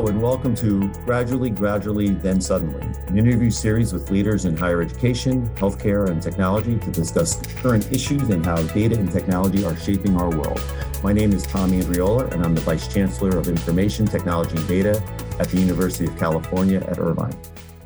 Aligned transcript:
Hello, 0.00 0.08
and 0.08 0.22
welcome 0.22 0.54
to 0.54 0.88
Gradually, 1.04 1.50
Gradually, 1.50 2.08
Then 2.08 2.40
Suddenly, 2.40 2.86
an 3.08 3.18
interview 3.18 3.50
series 3.50 3.92
with 3.92 4.10
leaders 4.10 4.46
in 4.46 4.56
higher 4.56 4.80
education, 4.80 5.46
healthcare, 5.56 6.08
and 6.08 6.22
technology 6.22 6.78
to 6.78 6.90
discuss 6.90 7.42
current 7.56 7.92
issues 7.92 8.30
and 8.30 8.42
how 8.42 8.62
data 8.68 8.98
and 8.98 9.12
technology 9.12 9.62
are 9.62 9.76
shaping 9.76 10.16
our 10.16 10.30
world. 10.30 10.58
My 11.02 11.12
name 11.12 11.34
is 11.34 11.42
Tommy 11.42 11.82
Andriola, 11.82 12.32
and 12.32 12.42
I'm 12.42 12.54
the 12.54 12.62
Vice 12.62 12.90
Chancellor 12.90 13.36
of 13.36 13.48
Information, 13.48 14.06
Technology, 14.06 14.56
and 14.56 14.66
Data 14.66 15.02
at 15.38 15.50
the 15.50 15.60
University 15.60 16.06
of 16.06 16.18
California 16.18 16.78
at 16.78 16.98
Irvine. 16.98 17.36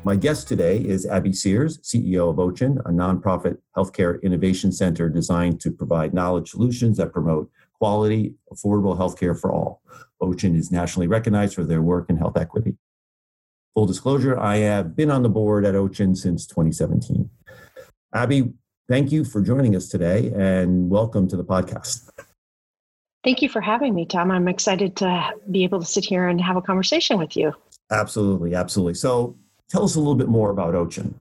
My 0.05 0.15
guest 0.15 0.47
today 0.47 0.77
is 0.77 1.07
Abby 1.07 1.33
Sears, 1.33 1.79
CEO 1.79 2.29
of 2.29 2.37
OCHIN, 2.37 2.77
a 2.85 2.91
nonprofit 2.91 3.57
healthcare 3.75 4.21
innovation 4.21 4.71
center 4.71 5.09
designed 5.09 5.59
to 5.61 5.71
provide 5.71 6.13
knowledge 6.13 6.51
solutions 6.51 6.97
that 6.97 7.11
promote 7.11 7.49
quality, 7.79 8.35
affordable 8.53 8.95
healthcare 8.95 9.35
for 9.37 9.51
all. 9.51 9.81
OCHIN 10.21 10.55
is 10.55 10.71
nationally 10.71 11.07
recognized 11.07 11.55
for 11.55 11.63
their 11.63 11.81
work 11.81 12.07
in 12.07 12.17
health 12.17 12.37
equity. 12.37 12.77
Full 13.73 13.87
disclosure, 13.87 14.37
I 14.37 14.57
have 14.57 14.95
been 14.95 15.09
on 15.09 15.23
the 15.23 15.29
board 15.29 15.65
at 15.65 15.73
OCHIN 15.73 16.15
since 16.15 16.45
2017. 16.45 17.27
Abby, 18.13 18.53
thank 18.87 19.11
you 19.11 19.25
for 19.25 19.41
joining 19.41 19.75
us 19.75 19.87
today 19.89 20.31
and 20.35 20.87
welcome 20.87 21.27
to 21.29 21.35
the 21.35 21.43
podcast. 21.43 22.11
Thank 23.23 23.41
you 23.41 23.49
for 23.49 23.59
having 23.59 23.95
me, 23.95 24.05
Tom. 24.05 24.29
I'm 24.29 24.49
excited 24.49 24.97
to 24.97 25.31
be 25.49 25.63
able 25.63 25.79
to 25.79 25.85
sit 25.87 26.05
here 26.05 26.27
and 26.27 26.39
have 26.39 26.57
a 26.57 26.61
conversation 26.61 27.17
with 27.17 27.35
you. 27.35 27.53
Absolutely, 27.89 28.53
absolutely. 28.53 28.93
So 28.93 29.35
tell 29.69 29.83
us 29.83 29.95
a 29.95 29.99
little 29.99 30.15
bit 30.15 30.29
more 30.29 30.49
about 30.49 30.75
OCHIN. 30.75 31.19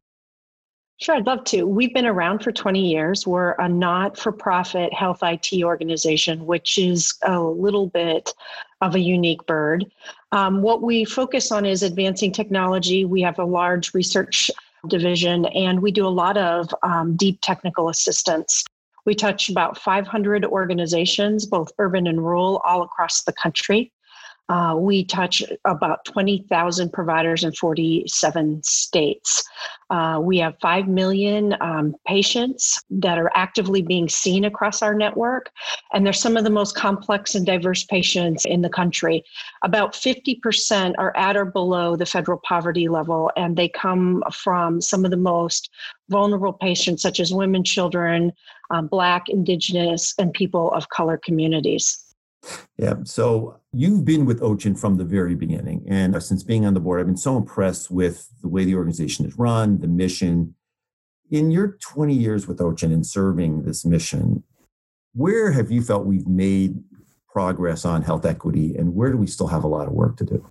Sure, 1.01 1.17
I'd 1.17 1.27
love 1.27 1.43
to. 1.45 1.65
We've 1.65 1.93
been 1.93 2.07
around 2.07 2.39
for 2.39 2.53
20 2.53 2.81
years. 2.81 3.27
We're 3.27 3.53
a 3.53 3.69
not 3.69 4.17
for 4.17 4.31
profit 4.31 4.95
health 4.95 5.19
IT 5.23 5.65
organization, 5.65 6.47
which 6.47 6.79
is 6.79 7.15
a 7.23 7.41
little 7.41 7.89
bit 7.89 8.33
of 8.81 8.95
a 8.95 9.01
unique 9.01 9.45
bird. 9.47 9.87
Um, 10.31 10.63
what 10.63 10.83
we 10.83 11.05
focus 11.05 11.51
on 11.51 11.67
is 11.67 11.83
advancing 11.83 12.31
technology. 12.31 13.05
We 13.05 13.23
have 13.23 13.41
a 13.41 13.45
large 13.45 13.93
research 13.93 14.51
division 14.89 15.47
and 15.47 15.83
we 15.83 15.91
do 15.91 16.07
a 16.07 16.09
lot 16.09 16.37
of 16.37 16.69
um, 16.83 17.17
deep 17.17 17.41
technical 17.41 17.89
assistance. 17.89 18.63
We 19.05 19.15
touch 19.15 19.49
about 19.49 19.77
500 19.77 20.45
organizations, 20.45 21.45
both 21.45 21.73
urban 21.79 22.07
and 22.07 22.25
rural, 22.25 22.63
all 22.65 22.83
across 22.83 23.25
the 23.25 23.33
country. 23.33 23.93
Uh, 24.51 24.77
we 24.79 25.05
touch 25.05 25.43
about 25.65 26.05
20,000 26.05 26.93
providers 26.93 27.45
in 27.45 27.53
47 27.53 28.63
states. 28.63 29.43
Uh, 29.89 30.21
we 30.23 30.37
have 30.39 30.55
5 30.61 30.87
million 30.87 31.57
um, 31.63 31.95
patients 32.07 32.83
that 32.91 33.19
are 33.19 33.31
actively 33.35 33.81
being 33.81 34.09
seen 34.09 34.45
across 34.45 34.83
our 34.83 34.95
network, 34.95 35.51
and 35.93 36.05
they're 36.05 36.13
some 36.13 36.37
of 36.37 36.45
the 36.45 36.51
most 36.51 36.77
complex 36.77 37.35
and 37.35 37.47
diverse 37.47 37.85
patients 37.85 38.45
in 38.45 38.61
the 38.61 38.69
country. 38.69 39.25
About 39.63 39.95
50% 39.95 40.95
are 40.99 41.17
at 41.17 41.37
or 41.37 41.47
below 41.47 41.97
the 41.97 42.07
federal 42.07 42.41
poverty 42.47 42.87
level, 42.87 43.31
and 43.37 43.57
they 43.57 43.69
come 43.69 44.23
from 44.31 44.81
some 44.81 45.07
of 45.07 45.11
the 45.11 45.17
most 45.17 45.71
vulnerable 46.11 46.53
patients, 46.53 47.01
such 47.01 47.19
as 47.19 47.33
women, 47.33 47.65
children, 47.65 48.31
um, 48.71 48.89
Black, 48.89 49.29
Indigenous, 49.31 50.13
and 50.19 50.35
people 50.35 50.71
of 50.73 50.91
color 50.91 51.17
communities. 51.17 52.04
Yeah. 52.77 52.95
So 53.05 53.61
you've 53.73 54.05
been 54.05 54.25
with 54.27 54.41
OCHIN 54.41 54.79
from 54.79 54.97
the 54.97 55.05
very 55.05 55.35
beginning. 55.35 55.85
And 55.89 56.17
uh, 56.17 56.21
since 56.21 56.43
being 56.43 56.67
on 56.67 56.75
the 56.75 56.81
board, 56.81 57.01
I've 57.01 57.07
been 57.07 57.17
so 57.17 57.37
impressed 57.37 57.91
with 57.91 58.29
the 58.43 58.49
way 58.49 58.65
the 58.65 58.75
organization 58.75 59.27
is 59.27 59.39
run, 59.39 59.81
the 59.81 59.89
mission. 59.89 60.55
In 61.31 61.51
your 61.51 61.79
20 61.81 62.15
years 62.15 62.47
with 62.47 62.59
OCHIN 62.59 62.93
and 62.93 63.07
serving 63.07 63.63
this 63.63 63.85
mission, 63.85 64.43
where 65.15 65.53
have 65.53 65.71
you 65.71 65.83
felt 65.83 66.05
we've 66.05 66.27
made 66.27 66.83
progress 67.29 67.85
on 67.85 68.03
health 68.03 68.25
equity 68.25 68.77
and 68.77 68.95
where 68.95 69.11
do 69.11 69.17
we 69.17 69.27
still 69.27 69.49
have 69.49 69.65
a 69.65 69.69
lot 69.69 69.87
of 69.87 69.93
work 69.93 70.17
to 70.19 70.25
do? 70.25 70.51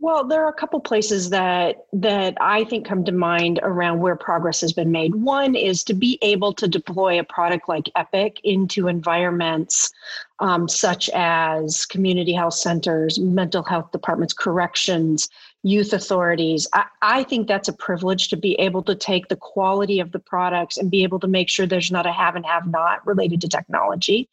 Well, 0.00 0.24
there 0.24 0.44
are 0.44 0.48
a 0.48 0.52
couple 0.52 0.78
places 0.78 1.30
that 1.30 1.86
that 1.92 2.36
I 2.40 2.62
think 2.64 2.86
come 2.86 3.04
to 3.04 3.12
mind 3.12 3.58
around 3.62 3.98
where 3.98 4.14
progress 4.14 4.60
has 4.60 4.72
been 4.72 4.92
made. 4.92 5.14
One 5.16 5.56
is 5.56 5.82
to 5.84 5.94
be 5.94 6.18
able 6.22 6.52
to 6.54 6.68
deploy 6.68 7.18
a 7.18 7.24
product 7.24 7.68
like 7.68 7.90
Epic 7.96 8.40
into 8.44 8.86
environments 8.86 9.90
um, 10.38 10.68
such 10.68 11.10
as 11.14 11.84
community 11.84 12.32
health 12.32 12.54
centers, 12.54 13.18
mental 13.18 13.64
health 13.64 13.90
departments, 13.90 14.32
corrections, 14.32 15.28
youth 15.62 15.92
authorities. 15.92 16.68
I, 16.72 16.84
I, 17.02 17.22
think 17.24 17.48
that's 17.48 17.68
a 17.68 17.72
privilege 17.72 18.28
to 18.28 18.36
be 18.36 18.54
able 18.60 18.82
to 18.84 18.94
take 18.94 19.28
the 19.28 19.36
quality 19.36 19.98
of 19.98 20.12
the 20.12 20.20
products 20.20 20.76
and 20.76 20.90
be 20.90 21.02
able 21.02 21.18
to 21.20 21.26
make 21.26 21.48
sure 21.48 21.66
there's 21.66 21.90
not 21.90 22.06
a 22.06 22.12
have 22.12 22.36
and 22.36 22.46
have 22.46 22.66
not 22.66 23.04
related 23.04 23.40
to 23.40 23.48
technology, 23.48 24.28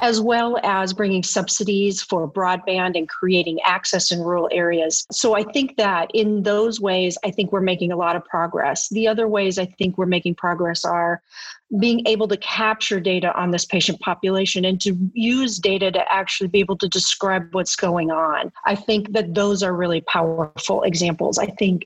as 0.00 0.20
well 0.20 0.58
as 0.62 0.92
bringing 0.92 1.24
subsidies 1.24 2.00
for 2.00 2.30
broadband 2.30 2.96
and 2.96 3.08
creating 3.08 3.58
access 3.64 4.12
in 4.12 4.20
rural 4.20 4.48
areas. 4.52 5.04
So 5.10 5.34
I 5.34 5.42
think 5.42 5.76
that 5.78 6.12
in 6.14 6.44
those 6.44 6.80
ways, 6.80 7.18
I 7.24 7.32
think 7.32 7.50
we're 7.50 7.60
making 7.60 7.90
a 7.90 7.96
lot 7.96 8.14
of 8.14 8.24
progress. 8.24 8.88
The 8.88 9.08
other 9.08 9.26
ways 9.26 9.58
I 9.58 9.66
think 9.66 9.98
we're 9.98 10.06
making 10.06 10.36
progress 10.36 10.84
are 10.84 11.22
being 11.78 12.06
able 12.06 12.26
to 12.26 12.36
capture 12.38 12.98
data 12.98 13.32
on 13.38 13.50
this 13.50 13.66
patient 13.66 14.00
population 14.00 14.64
and 14.64 14.80
to 14.80 14.96
use 15.12 15.58
data 15.58 15.90
to 15.90 16.12
actually 16.12 16.48
be 16.48 16.60
able 16.60 16.78
to 16.78 16.88
describe 16.88 17.46
what's 17.52 17.76
going 17.76 18.10
on. 18.10 18.50
I 18.64 18.74
think 18.74 19.12
that 19.12 19.34
those 19.34 19.62
are 19.62 19.74
really 19.74 20.00
powerful 20.02 20.82
examples. 20.82 21.38
I 21.38 21.46
think 21.46 21.84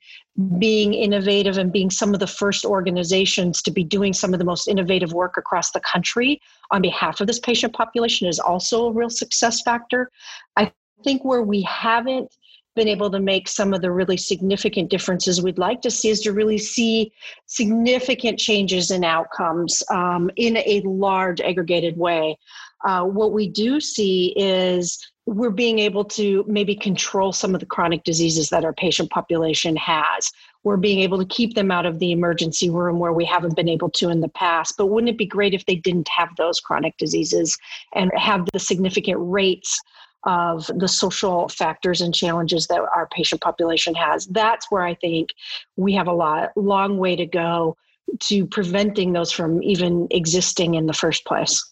being 0.59 0.95
innovative 0.95 1.59
and 1.59 1.73
being 1.73 1.91
some 1.91 2.15
of 2.15 2.21
the 2.21 2.29
first 2.29 2.65
organizations 2.65 3.61
to 3.63 3.73
be 3.73 3.83
doing 3.83 4.13
some 4.13 4.33
of 4.33 4.39
the 4.39 4.45
most 4.45 4.69
innovative 4.69 5.13
work 5.13 5.37
across 5.37 5.73
the 5.73 5.81
country 5.81 6.41
on 6.71 6.81
behalf 6.81 7.21
of 7.21 7.27
this 7.27 7.41
patient 7.41 7.73
population 7.73 8.29
is 8.29 8.39
also 8.39 8.87
a 8.87 8.93
real 8.93 9.11
success 9.11 9.63
factor. 9.63 10.11
I 10.57 10.73
think 11.03 11.25
where 11.25 11.43
we 11.43 11.63
haven't 11.63 12.33
been 12.75 12.89
able 12.89 13.11
to 13.11 13.21
make 13.21 13.49
some 13.49 13.75
of 13.75 13.83
the 13.83 13.91
really 13.91 14.17
significant 14.17 14.91
differences 14.91 15.43
we'd 15.43 15.59
like 15.59 15.83
to 15.83 15.91
see 15.91 16.09
is 16.09 16.21
to 16.21 16.33
really 16.33 16.59
see 16.59 17.13
significant 17.47 18.39
changes 18.39 18.91
in 18.91 19.05
outcomes 19.05 19.83
um, 19.91 20.31
in 20.37 20.57
a 20.59 20.81
large 20.85 21.41
aggregated 21.41 21.97
way. 21.97 22.37
Uh, 22.85 23.05
what 23.05 23.33
we 23.33 23.49
do 23.49 23.79
see 23.81 24.33
is 24.37 24.99
we're 25.27 25.51
being 25.51 25.79
able 25.79 26.05
to 26.05 26.45
maybe 26.49 26.75
control 26.75 27.33
some 27.33 27.55
of 27.55 27.61
the 27.61 27.67
chronic 27.67 28.03
diseases 28.03 28.49
that 28.49 28.65
our 28.65 28.73
patient 28.73 29.09
population 29.11 29.77
has. 29.77 30.33
We're 30.65 30.77
being 30.77 31.01
able 31.01 31.19
to 31.19 31.25
keep 31.25 31.55
them 31.55 31.71
out 31.71 31.87
of 31.87 32.01
the 32.01 32.11
emergency 32.11 32.71
room 32.71 32.99
where 32.99 33.13
we 33.13 33.25
haven't 33.25 33.55
been 33.55 33.69
able 33.69 33.91
to 33.91 34.09
in 34.11 34.21
the 34.21 34.29
past. 34.29 34.75
But 34.77 34.87
wouldn't 34.87 35.11
it 35.11 35.19
be 35.19 35.27
great 35.27 35.55
if 35.55 35.65
they 35.67 35.77
didn't 35.77 36.09
have 36.09 36.31
those 36.37 36.59
chronic 36.59 36.97
diseases 36.99 37.57
and 37.95 38.11
have 38.17 38.49
the 38.53 38.59
significant 38.59 39.19
rates 39.21 39.81
of 40.25 40.71
the 40.77 40.89
social 40.89 41.49
factors 41.49 42.01
and 42.01 42.15
challenges 42.15 42.67
that 42.69 42.81
our 42.81 43.09
patient 43.13 43.41
population 43.41 43.95
has. 43.95 44.27
That's 44.27 44.71
where 44.71 44.83
I 44.83 44.95
think 44.95 45.31
we 45.77 45.95
have 45.95 46.07
a 46.07 46.13
lot 46.13 46.51
long 46.57 46.99
way 46.99 47.17
to 47.17 47.27
go 47.27 47.77
to 48.21 48.47
preventing 48.47 49.13
those 49.13 49.33
from 49.33 49.63
even 49.63 50.07
existing 50.11 50.75
in 50.75 50.87
the 50.87 50.93
first 50.93 51.25
place. 51.25 51.65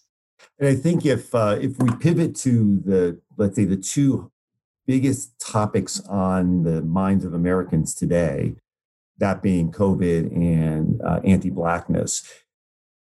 And 0.59 0.69
I 0.69 0.75
think 0.75 1.07
if 1.07 1.35
uh, 1.35 1.59
if 1.61 1.79
we 1.79 1.91
pivot 1.97 2.37
to 2.37 2.81
the 2.85 3.21
let's 3.37 3.57
say 3.57 3.65
the 3.65 3.77
two 3.77 4.31
biggest 4.87 5.39
topics 5.39 6.01
on 6.09 6.65
the 6.65 6.83
minds 6.83 7.25
of 7.25 7.33
Americans 7.33 7.95
today, 7.95 8.57
that 9.19 9.43
being 9.43 9.71
COVID 9.71 10.35
and 10.35 11.01
uh, 11.03 11.21
anti-blackness, 11.25 12.23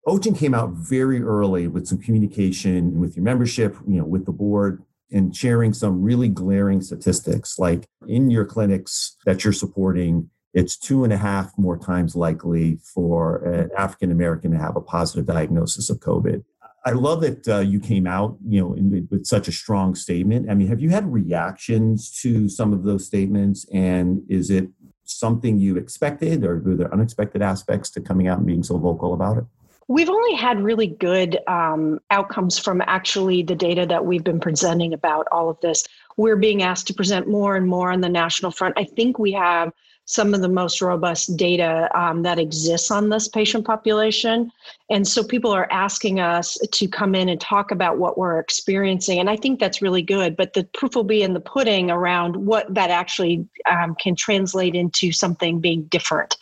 OCHIN 0.05 0.35
came 0.35 0.53
out 0.53 0.71
very 0.71 1.21
early 1.21 1.67
with 1.67 1.87
some 1.87 1.97
communication 1.97 2.99
with 2.99 3.15
your 3.15 3.23
membership, 3.23 3.75
you 3.87 3.97
know, 3.97 4.05
with 4.05 4.25
the 4.25 4.31
board, 4.31 4.83
and 5.11 5.35
sharing 5.35 5.73
some 5.73 6.01
really 6.01 6.29
glaring 6.29 6.81
statistics 6.81 7.59
like 7.59 7.87
in 8.07 8.29
your 8.29 8.45
clinics 8.45 9.17
that 9.25 9.43
you're 9.43 9.53
supporting 9.53 10.29
it's 10.53 10.75
two 10.77 11.03
and 11.05 11.13
a 11.13 11.17
half 11.17 11.57
more 11.57 11.77
times 11.77 12.15
likely 12.15 12.77
for 12.93 13.43
an 13.45 13.69
african 13.77 14.11
american 14.11 14.51
to 14.51 14.57
have 14.57 14.75
a 14.75 14.81
positive 14.81 15.25
diagnosis 15.25 15.89
of 15.89 15.99
covid. 15.99 16.43
I 16.83 16.93
love 16.93 17.21
that 17.21 17.47
uh, 17.47 17.59
you 17.59 17.79
came 17.79 18.07
out 18.07 18.37
you 18.47 18.59
know 18.59 18.73
in, 18.73 19.07
with 19.11 19.27
such 19.27 19.47
a 19.47 19.51
strong 19.51 19.93
statement. 19.93 20.49
I 20.49 20.55
mean 20.55 20.67
have 20.67 20.81
you 20.81 20.89
had 20.89 21.11
reactions 21.11 22.11
to 22.21 22.49
some 22.49 22.73
of 22.73 22.83
those 22.83 23.05
statements? 23.05 23.67
And 23.71 24.23
is 24.29 24.49
it 24.49 24.67
something 25.03 25.59
you 25.59 25.77
expected 25.77 26.43
or 26.43 26.59
were 26.59 26.75
there 26.75 26.93
unexpected 26.93 27.41
aspects 27.41 27.89
to 27.91 28.01
coming 28.01 28.27
out 28.27 28.37
and 28.37 28.47
being 28.47 28.63
so 28.63 28.77
vocal 28.77 29.13
about 29.13 29.37
it 29.37 29.45
We've 29.91 30.09
only 30.09 30.35
had 30.35 30.63
really 30.63 30.87
good 30.87 31.37
um, 31.47 31.99
outcomes 32.11 32.57
from 32.57 32.81
actually 32.87 33.43
the 33.43 33.55
data 33.55 33.85
that 33.87 34.05
we've 34.05 34.23
been 34.23 34.39
presenting 34.39 34.93
about 34.93 35.27
all 35.33 35.49
of 35.49 35.59
this. 35.59 35.83
We're 36.15 36.37
being 36.37 36.63
asked 36.63 36.87
to 36.87 36.93
present 36.93 37.27
more 37.27 37.57
and 37.57 37.67
more 37.67 37.91
on 37.91 37.99
the 37.99 38.07
national 38.07 38.51
front. 38.51 38.75
I 38.77 38.85
think 38.85 39.19
we 39.19 39.33
have 39.33 39.73
some 40.11 40.33
of 40.33 40.41
the 40.41 40.49
most 40.49 40.81
robust 40.81 41.37
data 41.37 41.89
um, 41.97 42.23
that 42.23 42.39
exists 42.39 42.91
on 42.91 43.09
this 43.09 43.27
patient 43.27 43.65
population. 43.65 44.51
And 44.89 45.07
so 45.07 45.23
people 45.23 45.51
are 45.51 45.71
asking 45.71 46.19
us 46.19 46.57
to 46.57 46.87
come 46.87 47.15
in 47.15 47.29
and 47.29 47.39
talk 47.39 47.71
about 47.71 47.97
what 47.97 48.17
we're 48.17 48.39
experiencing. 48.39 49.19
And 49.19 49.29
I 49.29 49.37
think 49.37 49.59
that's 49.59 49.81
really 49.81 50.01
good. 50.01 50.35
But 50.35 50.53
the 50.53 50.65
proof 50.65 50.95
will 50.95 51.05
be 51.05 51.23
in 51.23 51.33
the 51.33 51.39
pudding 51.39 51.89
around 51.89 52.35
what 52.35 52.73
that 52.73 52.89
actually 52.89 53.47
um, 53.69 53.95
can 53.95 54.15
translate 54.15 54.75
into 54.75 55.11
something 55.11 55.59
being 55.59 55.83
different. 55.83 56.35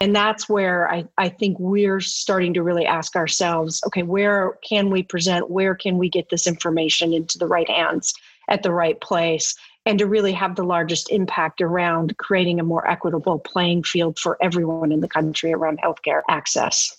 And 0.00 0.14
that's 0.14 0.48
where 0.48 0.90
I, 0.90 1.04
I 1.16 1.30
think 1.30 1.58
we're 1.58 2.00
starting 2.00 2.52
to 2.54 2.62
really 2.62 2.86
ask 2.86 3.16
ourselves 3.16 3.82
okay, 3.86 4.02
where 4.02 4.58
can 4.68 4.90
we 4.90 5.02
present? 5.02 5.50
Where 5.50 5.74
can 5.74 5.96
we 5.96 6.10
get 6.10 6.28
this 6.28 6.46
information 6.46 7.14
into 7.14 7.38
the 7.38 7.46
right 7.46 7.68
hands? 7.68 8.14
at 8.48 8.62
the 8.62 8.72
right 8.72 9.00
place 9.00 9.54
and 9.86 9.98
to 9.98 10.06
really 10.06 10.32
have 10.32 10.56
the 10.56 10.62
largest 10.62 11.10
impact 11.10 11.60
around 11.60 12.16
creating 12.18 12.60
a 12.60 12.64
more 12.64 12.88
equitable 12.88 13.38
playing 13.38 13.82
field 13.82 14.18
for 14.18 14.38
everyone 14.42 14.92
in 14.92 15.00
the 15.00 15.08
country 15.08 15.52
around 15.52 15.78
healthcare 15.80 16.22
access. 16.28 16.96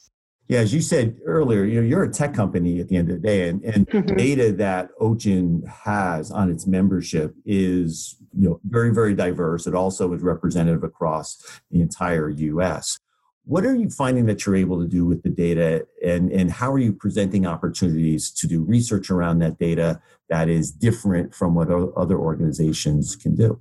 Yeah, 0.48 0.60
as 0.60 0.72
you 0.74 0.82
said 0.82 1.18
earlier, 1.26 1.64
you 1.64 1.82
know, 1.82 1.88
you're 1.88 2.04
a 2.04 2.12
tech 2.12 2.36
company 2.36 2.80
at 2.80 2.88
the 2.88 2.98
end 2.98 3.10
of 3.10 3.20
the 3.20 3.28
day, 3.28 3.50
and, 3.50 3.64
and 3.64 3.90
mm-hmm. 3.90 4.16
data 4.16 4.52
that 4.54 4.90
OCHIN 5.02 5.64
has 5.68 6.30
on 6.30 6.52
its 6.52 6.68
membership 6.68 7.34
is 7.46 8.18
you 8.38 8.50
know 8.50 8.60
very, 8.64 8.94
very 8.94 9.16
diverse. 9.16 9.66
It 9.66 9.74
also 9.74 10.14
is 10.14 10.22
representative 10.22 10.84
across 10.84 11.60
the 11.72 11.82
entire 11.82 12.30
US. 12.30 13.00
What 13.46 13.64
are 13.64 13.76
you 13.76 13.90
finding 13.90 14.26
that 14.26 14.46
you're 14.46 14.56
able 14.56 14.82
to 14.82 14.88
do 14.88 15.06
with 15.06 15.22
the 15.22 15.30
data, 15.30 15.86
and, 16.04 16.32
and 16.32 16.50
how 16.50 16.72
are 16.72 16.80
you 16.80 16.92
presenting 16.92 17.46
opportunities 17.46 18.32
to 18.32 18.48
do 18.48 18.64
research 18.64 19.12
around 19.12 19.40
that 19.40 19.60
data 19.60 20.02
that 20.30 20.50
is 20.50 20.72
different 20.72 21.36
from 21.36 21.54
what 21.54 21.70
other 21.70 22.18
organizations 22.18 23.16
can 23.16 23.36
do? 23.36 23.60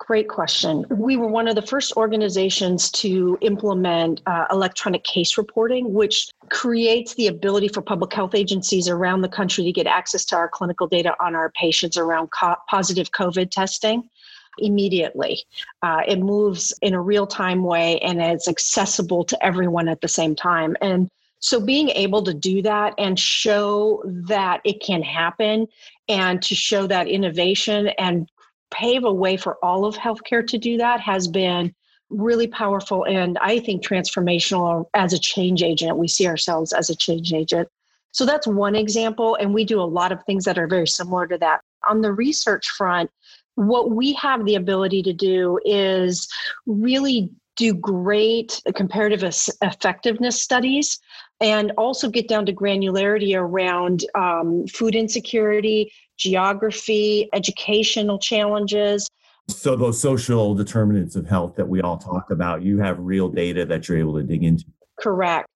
Great 0.00 0.28
question. 0.28 0.84
We 0.90 1.16
were 1.16 1.28
one 1.28 1.46
of 1.46 1.54
the 1.54 1.62
first 1.62 1.96
organizations 1.96 2.90
to 2.90 3.38
implement 3.40 4.20
uh, 4.26 4.46
electronic 4.50 5.04
case 5.04 5.38
reporting, 5.38 5.94
which 5.94 6.28
creates 6.50 7.14
the 7.14 7.28
ability 7.28 7.68
for 7.68 7.82
public 7.82 8.12
health 8.12 8.34
agencies 8.34 8.88
around 8.88 9.20
the 9.20 9.28
country 9.28 9.62
to 9.62 9.70
get 9.70 9.86
access 9.86 10.24
to 10.24 10.36
our 10.36 10.48
clinical 10.48 10.88
data 10.88 11.14
on 11.20 11.36
our 11.36 11.52
patients 11.52 11.96
around 11.96 12.30
co- 12.36 12.56
positive 12.68 13.12
COVID 13.12 13.52
testing 13.52 14.08
immediately. 14.58 15.42
Uh, 15.82 16.02
it 16.06 16.18
moves 16.18 16.74
in 16.82 16.94
a 16.94 17.00
real 17.00 17.26
time 17.26 17.62
way 17.62 17.98
and 18.00 18.20
it's 18.20 18.48
accessible 18.48 19.24
to 19.24 19.44
everyone 19.44 19.88
at 19.88 20.00
the 20.00 20.08
same 20.08 20.34
time. 20.34 20.76
And 20.80 21.10
so 21.40 21.60
being 21.60 21.88
able 21.90 22.22
to 22.22 22.34
do 22.34 22.62
that 22.62 22.94
and 22.98 23.18
show 23.18 24.02
that 24.06 24.60
it 24.64 24.80
can 24.80 25.02
happen 25.02 25.66
and 26.08 26.40
to 26.42 26.54
show 26.54 26.86
that 26.86 27.08
innovation 27.08 27.88
and 27.98 28.28
pave 28.70 29.04
a 29.04 29.12
way 29.12 29.36
for 29.36 29.58
all 29.62 29.84
of 29.84 29.96
healthcare 29.96 30.46
to 30.46 30.58
do 30.58 30.78
that 30.78 31.00
has 31.00 31.28
been 31.28 31.74
really 32.12 32.46
powerful 32.46 33.04
and 33.04 33.38
I 33.38 33.58
think 33.58 33.84
transformational 33.84 34.86
as 34.94 35.12
a 35.12 35.18
change 35.18 35.62
agent. 35.62 35.96
We 35.96 36.08
see 36.08 36.26
ourselves 36.26 36.72
as 36.72 36.90
a 36.90 36.96
change 36.96 37.32
agent. 37.32 37.68
So 38.12 38.26
that's 38.26 38.46
one 38.46 38.74
example. 38.74 39.36
And 39.36 39.54
we 39.54 39.64
do 39.64 39.80
a 39.80 39.84
lot 39.84 40.12
of 40.12 40.22
things 40.24 40.44
that 40.44 40.58
are 40.58 40.66
very 40.66 40.86
similar 40.86 41.26
to 41.26 41.38
that. 41.38 41.62
On 41.88 42.02
the 42.02 42.12
research 42.12 42.68
front, 42.68 43.10
what 43.54 43.90
we 43.90 44.12
have 44.14 44.44
the 44.44 44.54
ability 44.54 45.02
to 45.02 45.12
do 45.12 45.58
is 45.64 46.28
really 46.66 47.30
do 47.56 47.74
great 47.74 48.62
comparative 48.74 49.22
effectiveness 49.62 50.40
studies 50.40 50.98
and 51.40 51.72
also 51.76 52.08
get 52.08 52.28
down 52.28 52.46
to 52.46 52.52
granularity 52.52 53.36
around 53.36 54.04
um, 54.14 54.66
food 54.68 54.94
insecurity, 54.94 55.92
geography, 56.16 57.28
educational 57.32 58.18
challenges. 58.18 59.08
So, 59.48 59.76
those 59.76 60.00
social 60.00 60.54
determinants 60.54 61.16
of 61.16 61.26
health 61.26 61.56
that 61.56 61.68
we 61.68 61.82
all 61.82 61.98
talk 61.98 62.30
about, 62.30 62.62
you 62.62 62.78
have 62.78 62.98
real 63.00 63.28
data 63.28 63.66
that 63.66 63.88
you're 63.88 63.98
able 63.98 64.14
to 64.14 64.22
dig 64.22 64.44
into. 64.44 64.64
Correct. 65.00 65.48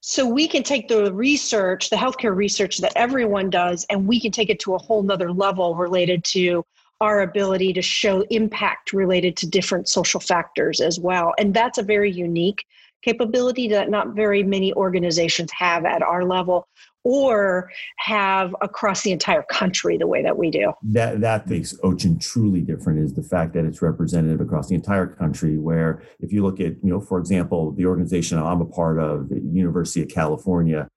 So, 0.00 0.26
we 0.26 0.46
can 0.46 0.62
take 0.62 0.86
the 0.86 1.12
research, 1.12 1.90
the 1.90 1.96
healthcare 1.96 2.34
research 2.34 2.78
that 2.78 2.92
everyone 2.94 3.50
does, 3.50 3.84
and 3.90 4.06
we 4.06 4.20
can 4.20 4.30
take 4.30 4.50
it 4.50 4.60
to 4.60 4.76
a 4.76 4.78
whole 4.78 5.02
nother 5.02 5.32
level 5.32 5.74
related 5.74 6.22
to 6.24 6.64
our 7.00 7.22
ability 7.22 7.72
to 7.72 7.82
show 7.82 8.22
impact 8.30 8.92
related 8.92 9.36
to 9.36 9.46
different 9.48 9.88
social 9.88 10.20
factors 10.20 10.80
as 10.80 10.98
well. 10.98 11.34
And 11.38 11.54
that's 11.54 11.78
a 11.78 11.82
very 11.82 12.10
unique 12.10 12.64
capability 13.02 13.68
that 13.68 13.90
not 13.90 14.14
very 14.14 14.42
many 14.42 14.72
organizations 14.72 15.50
have 15.52 15.84
at 15.84 16.02
our 16.02 16.24
level 16.24 16.66
or 17.04 17.70
have 17.98 18.56
across 18.62 19.02
the 19.02 19.12
entire 19.12 19.42
country 19.42 19.98
the 19.98 20.06
way 20.06 20.22
that 20.22 20.38
we 20.38 20.50
do. 20.50 20.72
That 20.82 21.20
that 21.20 21.46
makes 21.46 21.74
OCHIN 21.82 22.18
truly 22.18 22.62
different 22.62 22.98
is 22.98 23.12
the 23.12 23.22
fact 23.22 23.52
that 23.52 23.66
it's 23.66 23.82
representative 23.82 24.40
across 24.40 24.68
the 24.68 24.74
entire 24.74 25.06
country. 25.06 25.58
Where 25.58 26.02
if 26.18 26.32
you 26.32 26.42
look 26.42 26.60
at, 26.60 26.82
you 26.82 26.90
know, 26.90 27.00
for 27.00 27.18
example, 27.18 27.72
the 27.72 27.84
organization 27.84 28.38
I'm 28.38 28.62
a 28.62 28.66
part 28.66 28.98
of, 28.98 29.28
the 29.28 29.38
University 29.38 30.02
of 30.02 30.08
California, 30.08 30.88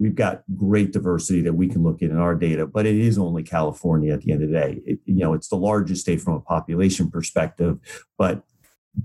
we've 0.00 0.14
got 0.14 0.42
great 0.56 0.92
diversity 0.92 1.42
that 1.42 1.52
we 1.52 1.68
can 1.68 1.82
look 1.82 2.02
at 2.02 2.10
in 2.10 2.16
our 2.16 2.34
data, 2.34 2.66
but 2.66 2.86
it 2.86 2.96
is 2.96 3.18
only 3.18 3.42
California 3.42 4.14
at 4.14 4.22
the 4.22 4.32
end 4.32 4.42
of 4.42 4.48
the 4.48 4.58
day. 4.58 4.80
It, 4.86 4.98
you 5.04 5.16
know, 5.16 5.34
it's 5.34 5.48
the 5.48 5.56
largest 5.56 6.00
state 6.00 6.22
from 6.22 6.34
a 6.34 6.40
population 6.40 7.10
perspective, 7.10 7.78
but 8.16 8.42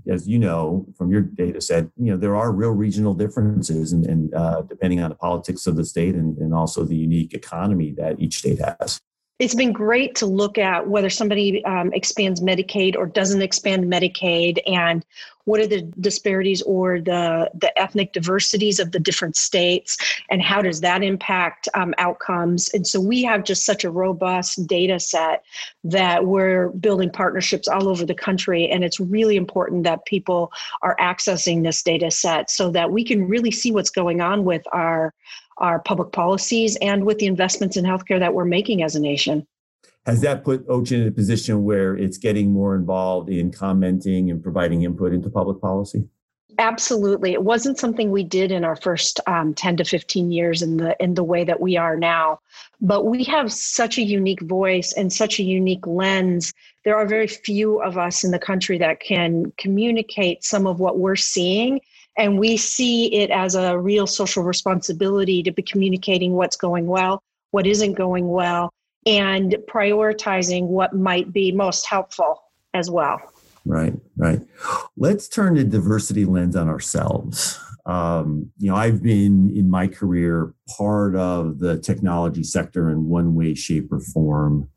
as 0.08 0.26
you 0.26 0.38
know 0.38 0.86
from 0.96 1.12
your 1.12 1.20
data 1.20 1.60
set, 1.60 1.84
you 1.96 2.10
know 2.10 2.16
there 2.16 2.34
are 2.34 2.50
real 2.50 2.70
regional 2.70 3.14
differences, 3.14 3.92
and, 3.92 4.06
and 4.06 4.34
uh, 4.34 4.62
depending 4.62 5.00
on 5.00 5.10
the 5.10 5.16
politics 5.16 5.66
of 5.66 5.76
the 5.76 5.84
state 5.84 6.14
and, 6.14 6.38
and 6.38 6.52
also 6.52 6.84
the 6.84 6.96
unique 6.96 7.34
economy 7.34 7.92
that 7.92 8.18
each 8.18 8.38
state 8.38 8.58
has 8.58 9.00
it's 9.38 9.54
been 9.54 9.72
great 9.72 10.14
to 10.16 10.26
look 10.26 10.56
at 10.56 10.88
whether 10.88 11.10
somebody 11.10 11.62
um, 11.66 11.92
expands 11.92 12.40
Medicaid 12.40 12.96
or 12.96 13.06
doesn't 13.06 13.42
expand 13.42 13.84
Medicaid, 13.84 14.58
and 14.66 15.04
what 15.44 15.60
are 15.60 15.66
the 15.66 15.82
disparities 16.00 16.62
or 16.62 17.00
the 17.00 17.50
the 17.54 17.78
ethnic 17.78 18.14
diversities 18.14 18.80
of 18.80 18.92
the 18.92 18.98
different 18.98 19.36
states, 19.36 19.98
and 20.30 20.40
how 20.40 20.62
does 20.62 20.80
that 20.80 21.02
impact 21.02 21.68
um, 21.74 21.92
outcomes? 21.98 22.70
And 22.70 22.86
so 22.86 22.98
we 22.98 23.22
have 23.24 23.44
just 23.44 23.66
such 23.66 23.84
a 23.84 23.90
robust 23.90 24.66
data 24.66 24.98
set 24.98 25.44
that 25.84 26.24
we're 26.24 26.70
building 26.70 27.10
partnerships 27.10 27.68
all 27.68 27.88
over 27.88 28.06
the 28.06 28.14
country, 28.14 28.70
and 28.70 28.84
it's 28.84 29.00
really 29.00 29.36
important 29.36 29.84
that 29.84 30.06
people 30.06 30.50
are 30.80 30.96
accessing 30.98 31.62
this 31.62 31.82
data 31.82 32.10
set 32.10 32.50
so 32.50 32.70
that 32.70 32.90
we 32.90 33.04
can 33.04 33.28
really 33.28 33.50
see 33.50 33.70
what's 33.70 33.90
going 33.90 34.22
on 34.22 34.44
with 34.44 34.62
our 34.72 35.12
our 35.58 35.78
public 35.80 36.12
policies 36.12 36.76
and 36.82 37.04
with 37.04 37.18
the 37.18 37.26
investments 37.26 37.76
in 37.76 37.84
healthcare 37.84 38.18
that 38.18 38.34
we're 38.34 38.44
making 38.44 38.82
as 38.82 38.94
a 38.94 39.00
nation. 39.00 39.46
Has 40.04 40.20
that 40.20 40.44
put 40.44 40.66
OCHIN 40.68 41.02
in 41.02 41.08
a 41.08 41.12
position 41.12 41.64
where 41.64 41.96
it's 41.96 42.16
getting 42.16 42.52
more 42.52 42.76
involved 42.76 43.28
in 43.28 43.50
commenting 43.50 44.30
and 44.30 44.42
providing 44.42 44.82
input 44.82 45.12
into 45.12 45.28
public 45.28 45.60
policy? 45.60 46.04
Absolutely, 46.58 47.32
it 47.32 47.42
wasn't 47.42 47.78
something 47.78 48.10
we 48.10 48.22
did 48.22 48.50
in 48.50 48.64
our 48.64 48.76
first 48.76 49.20
um, 49.26 49.52
ten 49.52 49.76
to 49.76 49.84
fifteen 49.84 50.30
years 50.30 50.62
in 50.62 50.78
the 50.78 50.96
in 51.02 51.14
the 51.14 51.24
way 51.24 51.44
that 51.44 51.60
we 51.60 51.76
are 51.76 51.96
now. 51.96 52.40
But 52.80 53.04
we 53.04 53.24
have 53.24 53.52
such 53.52 53.98
a 53.98 54.02
unique 54.02 54.40
voice 54.40 54.94
and 54.94 55.12
such 55.12 55.38
a 55.38 55.42
unique 55.42 55.86
lens. 55.86 56.54
There 56.84 56.96
are 56.96 57.06
very 57.06 57.26
few 57.26 57.82
of 57.82 57.98
us 57.98 58.24
in 58.24 58.30
the 58.30 58.38
country 58.38 58.78
that 58.78 59.00
can 59.00 59.52
communicate 59.58 60.44
some 60.44 60.66
of 60.66 60.80
what 60.80 60.98
we're 60.98 61.16
seeing 61.16 61.80
and 62.16 62.38
we 62.38 62.56
see 62.56 63.14
it 63.14 63.30
as 63.30 63.54
a 63.54 63.78
real 63.78 64.06
social 64.06 64.42
responsibility 64.42 65.42
to 65.42 65.52
be 65.52 65.62
communicating 65.62 66.32
what's 66.32 66.56
going 66.56 66.86
well, 66.86 67.22
what 67.50 67.66
isn't 67.66 67.94
going 67.94 68.28
well, 68.28 68.72
and 69.04 69.56
prioritizing 69.70 70.66
what 70.66 70.94
might 70.94 71.32
be 71.32 71.52
most 71.52 71.86
helpful 71.86 72.42
as 72.74 72.90
well. 72.90 73.20
Right, 73.64 73.94
right. 74.16 74.40
Let's 74.96 75.28
turn 75.28 75.54
the 75.54 75.64
diversity 75.64 76.24
lens 76.24 76.56
on 76.56 76.68
ourselves. 76.68 77.58
Um, 77.84 78.50
you 78.58 78.70
know, 78.70 78.76
I've 78.76 79.02
been 79.02 79.56
in 79.56 79.70
my 79.70 79.86
career 79.86 80.54
part 80.76 81.16
of 81.16 81.58
the 81.58 81.78
technology 81.78 82.42
sector 82.42 82.90
in 82.90 83.08
one 83.08 83.34
way, 83.34 83.54
shape, 83.54 83.92
or 83.92 84.00
form, 84.00 84.68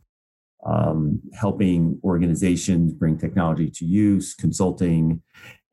um, 0.65 1.21
helping 1.33 1.99
organizations 2.03 2.93
bring 2.93 3.17
technology 3.17 3.69
to 3.69 3.85
use, 3.85 4.35
consulting, 4.35 5.21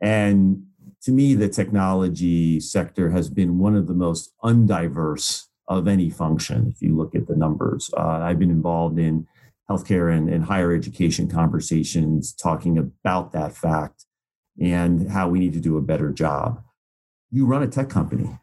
and 0.01 0.63
to 1.07 1.13
me, 1.13 1.37
the 1.37 1.49
technology 1.49 2.59
sector 2.59 3.11
has 3.11 3.31
been 3.31 3.61
one 3.61 3.77
of 3.77 3.87
the 3.87 3.95
most 3.95 4.33
undiverse 4.43 5.45
of 5.69 5.87
any 5.87 6.11
function. 6.11 6.73
If 6.75 6.83
you 6.83 6.97
look 6.97 7.15
at 7.15 7.29
the 7.29 7.37
numbers, 7.37 7.89
uh, 7.97 8.19
I've 8.23 8.41
been 8.41 8.51
involved 8.51 8.99
in 8.99 9.25
healthcare 9.71 10.13
and, 10.13 10.29
and 10.29 10.45
higher 10.45 10.75
education 10.75 11.29
conversations 11.29 12.33
talking 12.33 12.77
about 12.77 13.31
that 13.31 13.57
fact 13.57 14.05
and 14.61 15.09
how 15.09 15.29
we 15.29 15.39
need 15.39 15.53
to 15.53 15.61
do 15.61 15.77
a 15.77 15.81
better 15.81 16.11
job. 16.11 16.61
You 17.31 17.47
run 17.47 17.63
a 17.63 17.69
tech 17.69 17.89
company, 17.89 18.41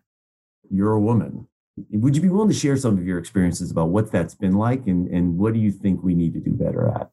you're 0.72 0.94
a 0.94 1.02
woman. 1.02 1.50
Would 1.92 2.16
you 2.16 2.22
be 2.22 2.30
willing 2.30 2.48
to 2.48 2.56
share 2.56 2.78
some 2.78 2.98
of 2.98 3.06
your 3.06 3.20
experiences 3.20 3.72
about 3.72 3.90
what 3.90 4.10
that's 4.10 4.36
been 4.36 4.54
like 4.54 4.88
and, 4.88 5.10
and 5.10 5.38
what 5.38 5.54
do 5.54 5.60
you 5.60 5.72
think 5.74 6.02
we 6.02 6.16
need 6.16 6.34
to 6.36 6.40
do 6.40 6.52
better 6.52 6.88
at? 6.96 7.10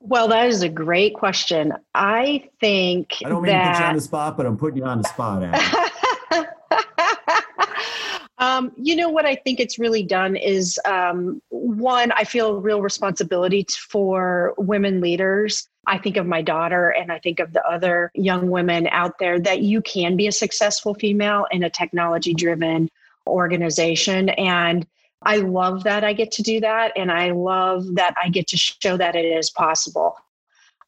Well, 0.00 0.28
that 0.28 0.48
is 0.48 0.62
a 0.62 0.68
great 0.68 1.14
question. 1.14 1.72
I 1.94 2.48
think 2.58 3.16
I 3.24 3.28
don't 3.28 3.42
mean 3.42 3.52
that... 3.52 3.64
to 3.64 3.72
put 3.72 3.80
you 3.80 3.88
on 3.88 3.94
the 3.94 4.00
spot, 4.00 4.36
but 4.36 4.46
I'm 4.46 4.56
putting 4.56 4.78
you 4.78 4.84
on 4.84 5.02
the 5.02 5.08
spot. 5.08 5.42
um, 8.38 8.72
you 8.76 8.96
know 8.96 9.08
what 9.08 9.26
I 9.26 9.36
think 9.36 9.60
it's 9.60 9.78
really 9.78 10.02
done 10.02 10.36
is 10.36 10.80
um, 10.84 11.40
one, 11.50 12.10
I 12.12 12.24
feel 12.24 12.60
real 12.60 12.82
responsibility 12.82 13.64
for 13.88 14.54
women 14.58 15.00
leaders. 15.00 15.68
I 15.86 15.98
think 15.98 16.16
of 16.16 16.26
my 16.26 16.42
daughter 16.42 16.90
and 16.90 17.12
I 17.12 17.18
think 17.18 17.38
of 17.38 17.52
the 17.52 17.64
other 17.64 18.10
young 18.14 18.50
women 18.50 18.88
out 18.88 19.18
there 19.18 19.38
that 19.40 19.62
you 19.62 19.80
can 19.82 20.16
be 20.16 20.26
a 20.26 20.32
successful 20.32 20.94
female 20.94 21.46
in 21.50 21.62
a 21.62 21.70
technology 21.70 22.34
driven 22.34 22.88
organization. 23.26 24.30
And 24.30 24.86
I 25.22 25.36
love 25.36 25.84
that 25.84 26.04
I 26.04 26.12
get 26.12 26.30
to 26.32 26.42
do 26.42 26.60
that. 26.60 26.92
And 26.96 27.10
I 27.12 27.30
love 27.32 27.94
that 27.96 28.14
I 28.22 28.28
get 28.30 28.46
to 28.48 28.56
show 28.56 28.96
that 28.96 29.16
it 29.16 29.24
is 29.24 29.50
possible. 29.50 30.16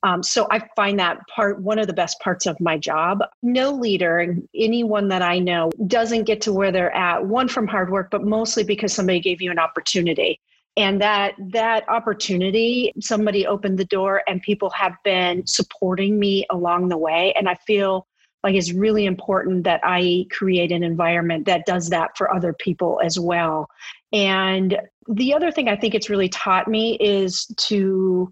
Um, 0.04 0.22
so 0.22 0.48
I 0.50 0.60
find 0.74 0.98
that 0.98 1.20
part 1.28 1.60
one 1.62 1.78
of 1.78 1.86
the 1.86 1.92
best 1.92 2.18
parts 2.20 2.46
of 2.46 2.58
my 2.60 2.76
job. 2.76 3.20
No 3.42 3.70
leader, 3.72 4.36
anyone 4.54 5.08
that 5.08 5.22
I 5.22 5.38
know, 5.38 5.70
doesn't 5.86 6.24
get 6.24 6.40
to 6.42 6.52
where 6.52 6.72
they're 6.72 6.94
at, 6.94 7.24
one 7.26 7.46
from 7.48 7.68
hard 7.68 7.90
work, 7.90 8.10
but 8.10 8.24
mostly 8.24 8.64
because 8.64 8.92
somebody 8.92 9.20
gave 9.20 9.40
you 9.40 9.50
an 9.50 9.58
opportunity. 9.60 10.40
and 10.76 11.00
that 11.00 11.34
that 11.38 11.86
opportunity 11.88 12.92
somebody 13.00 13.46
opened 13.46 13.78
the 13.78 13.84
door 13.86 14.22
and 14.26 14.40
people 14.42 14.70
have 14.70 14.94
been 15.04 15.46
supporting 15.46 16.18
me 16.18 16.46
along 16.50 16.88
the 16.88 16.96
way 16.96 17.32
and 17.36 17.48
i 17.48 17.54
feel 17.66 18.06
like 18.42 18.54
it's 18.54 18.72
really 18.72 19.04
important 19.04 19.64
that 19.64 19.80
i 19.84 20.24
create 20.30 20.72
an 20.72 20.82
environment 20.82 21.44
that 21.46 21.66
does 21.66 21.90
that 21.90 22.16
for 22.16 22.34
other 22.34 22.52
people 22.54 23.00
as 23.04 23.18
well 23.18 23.68
and 24.12 24.78
the 25.08 25.34
other 25.34 25.50
thing 25.50 25.68
i 25.68 25.76
think 25.76 25.94
it's 25.94 26.10
really 26.10 26.28
taught 26.28 26.68
me 26.68 26.96
is 27.00 27.46
to 27.56 28.30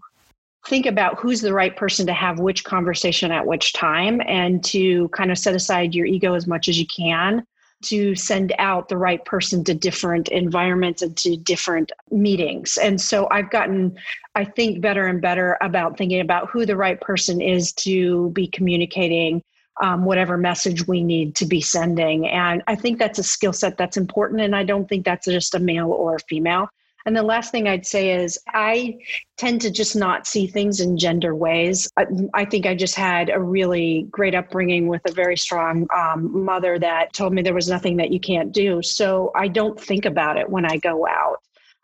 think 0.67 0.85
about 0.85 1.19
who's 1.19 1.41
the 1.41 1.53
right 1.53 1.75
person 1.75 2.05
to 2.05 2.13
have 2.13 2.39
which 2.39 2.63
conversation 2.63 3.31
at 3.31 3.45
which 3.45 3.73
time 3.73 4.21
and 4.27 4.63
to 4.63 5.09
kind 5.09 5.31
of 5.31 5.37
set 5.37 5.55
aside 5.55 5.95
your 5.95 6.05
ego 6.05 6.33
as 6.33 6.45
much 6.45 6.69
as 6.69 6.79
you 6.79 6.85
can 6.85 7.45
to 7.81 8.15
send 8.15 8.53
out 8.59 8.89
the 8.89 8.97
right 8.97 9.23
person 9.25 9.63
to 9.63 9.73
different 9.73 10.27
environments 10.29 11.01
and 11.01 11.17
to 11.17 11.35
different 11.35 11.91
meetings. 12.11 12.77
And 12.77 12.99
so 13.01 13.27
I've 13.31 13.49
gotten, 13.49 13.97
I 14.35 14.45
think, 14.45 14.81
better 14.81 15.07
and 15.07 15.21
better 15.21 15.57
about 15.61 15.97
thinking 15.97 16.21
about 16.21 16.49
who 16.49 16.65
the 16.65 16.77
right 16.77 16.99
person 17.01 17.41
is 17.41 17.73
to 17.73 18.29
be 18.31 18.47
communicating 18.47 19.43
um, 19.81 20.05
whatever 20.05 20.37
message 20.37 20.87
we 20.87 21.03
need 21.03 21.35
to 21.35 21.45
be 21.45 21.59
sending. 21.59 22.27
And 22.27 22.63
I 22.67 22.75
think 22.75 22.99
that's 22.99 23.19
a 23.19 23.23
skill 23.23 23.53
set 23.53 23.77
that's 23.77 23.97
important. 23.97 24.41
And 24.41 24.55
I 24.55 24.63
don't 24.63 24.87
think 24.87 25.05
that's 25.05 25.25
just 25.25 25.55
a 25.55 25.59
male 25.59 25.91
or 25.91 26.15
a 26.15 26.19
female. 26.29 26.69
And 27.05 27.15
the 27.15 27.23
last 27.23 27.51
thing 27.51 27.67
I'd 27.67 27.85
say 27.85 28.13
is 28.13 28.37
I 28.49 28.99
tend 29.37 29.61
to 29.61 29.71
just 29.71 29.95
not 29.95 30.27
see 30.27 30.45
things 30.45 30.81
in 30.81 30.97
gender 30.97 31.35
ways. 31.35 31.89
I, 31.97 32.05
I 32.35 32.45
think 32.45 32.67
I 32.67 32.75
just 32.75 32.93
had 32.93 33.31
a 33.31 33.39
really 33.39 34.07
great 34.11 34.35
upbringing 34.35 34.87
with 34.87 35.01
a 35.05 35.11
very 35.11 35.35
strong 35.35 35.87
um, 35.97 36.45
mother 36.45 36.77
that 36.77 37.13
told 37.13 37.33
me 37.33 37.41
there 37.41 37.55
was 37.55 37.69
nothing 37.69 37.97
that 37.97 38.11
you 38.11 38.19
can't 38.19 38.51
do. 38.51 38.83
So 38.83 39.31
I 39.35 39.47
don't 39.47 39.79
think 39.79 40.05
about 40.05 40.37
it 40.37 40.47
when 40.47 40.63
I 40.63 40.77
go 40.77 41.07
out. 41.07 41.37